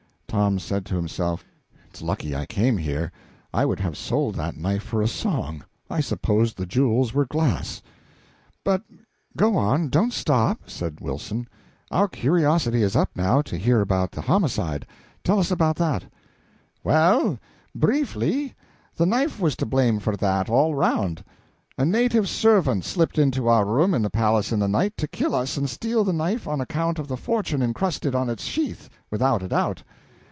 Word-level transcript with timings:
Tom 0.41 0.59
said 0.59 0.85
to 0.85 0.95
himself 0.95 1.43
"It's 1.89 2.01
lucky 2.01 2.33
I 2.33 2.45
came 2.45 2.77
here. 2.77 3.11
I 3.53 3.65
would 3.65 3.81
have 3.81 3.97
sold 3.97 4.35
that 4.35 4.55
knife 4.55 4.81
for 4.81 5.01
a 5.01 5.07
song; 5.09 5.65
I 5.89 5.99
supposed 5.99 6.55
the 6.57 6.65
jewels 6.65 7.13
were 7.13 7.25
glass." 7.25 7.81
"But 8.63 8.81
go 9.35 9.57
on; 9.57 9.89
don't 9.89 10.13
stop," 10.13 10.69
said 10.69 11.01
Wilson. 11.01 11.49
"Our 11.91 12.07
curiosity 12.07 12.81
is 12.81 12.95
up 12.95 13.09
now, 13.13 13.41
to 13.41 13.57
hear 13.57 13.81
about 13.81 14.11
the 14.13 14.21
homicide. 14.21 14.87
Tell 15.25 15.37
us 15.37 15.51
about 15.51 15.75
that." 15.75 16.05
"Well, 16.81 17.37
briefly, 17.75 18.55
the 18.95 19.05
knife 19.05 19.37
was 19.37 19.57
to 19.57 19.65
blame 19.65 19.99
for 19.99 20.15
that, 20.15 20.49
all 20.49 20.73
around. 20.73 21.25
A 21.77 21.83
native 21.83 22.29
servant 22.29 22.85
slipped 22.85 23.17
into 23.19 23.49
our 23.49 23.65
room 23.65 23.93
in 23.93 24.01
the 24.01 24.09
palace 24.09 24.53
in 24.53 24.59
the 24.59 24.69
night, 24.69 24.95
to 24.95 25.09
kill 25.09 25.35
us 25.35 25.57
and 25.57 25.69
steal 25.69 26.05
the 26.05 26.13
knife 26.13 26.47
on 26.47 26.61
account 26.61 26.99
of 26.99 27.09
the 27.09 27.17
fortune 27.17 27.61
incrusted 27.61 28.15
on 28.15 28.29
its 28.29 28.45
sheath, 28.45 28.87
without 29.09 29.43
a 29.43 29.49
doubt. 29.49 29.83